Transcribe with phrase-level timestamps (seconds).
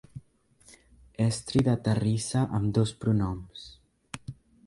[1.25, 3.67] Estri de terrissa amb dos pronoms.